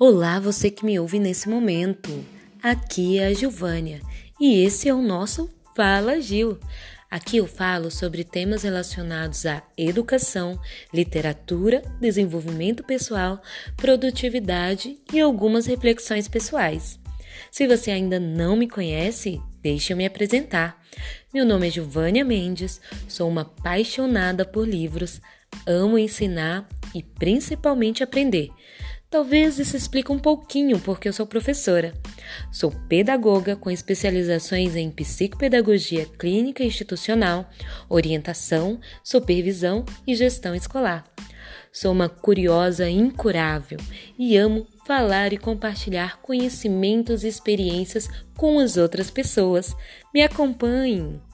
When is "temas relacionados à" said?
8.22-9.60